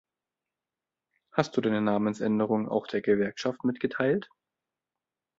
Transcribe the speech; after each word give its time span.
Hast 1.31 1.55
du 1.55 1.61
deine 1.61 1.79
Namensänderung 1.79 2.67
auch 2.67 2.87
der 2.87 3.01
Gewerkschaft 3.01 3.63
mitgeteilt? 3.63 4.31